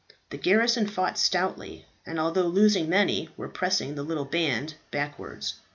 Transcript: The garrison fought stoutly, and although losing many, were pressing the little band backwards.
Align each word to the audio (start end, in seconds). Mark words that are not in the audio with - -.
The 0.31 0.37
garrison 0.39 0.87
fought 0.87 1.19
stoutly, 1.19 1.85
and 2.07 2.19
although 2.19 2.47
losing 2.47 2.89
many, 2.89 3.29
were 3.37 3.47
pressing 3.49 3.93
the 3.93 4.01
little 4.01 4.25
band 4.25 4.73
backwards. 4.89 5.59